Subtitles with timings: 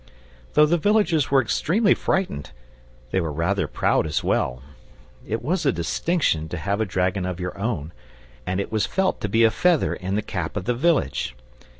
[0.55, 2.49] Though the villagers were extremely frightened,
[3.11, 4.63] they were rather proud as well.
[5.27, 7.93] It was a distinction to have a dragon of your own,
[8.43, 11.35] and it was felt to be a feather in the cap of the village.